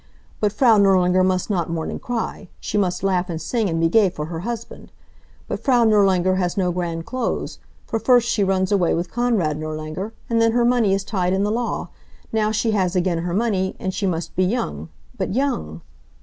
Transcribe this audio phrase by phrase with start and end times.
[0.39, 2.49] But Frau Nirlanger must not mourn and cry.
[2.59, 4.91] She must laugh and sing, and be gay for her husband.
[5.47, 10.11] But Frau Nirlanger has no grand clothes, for first she runs away with Konrad Nirlanger,
[10.27, 11.89] and then her money is tied in the law.
[12.33, 15.81] Now she has again her money, and she must be young but young!"